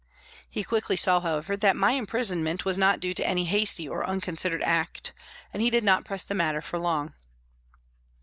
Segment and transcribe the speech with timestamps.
[0.49, 4.63] He quickly saw, however, that my imprisonment was not due to any hasty or unconsidered
[4.63, 5.13] act,
[5.53, 7.13] and he did not press the matter for long.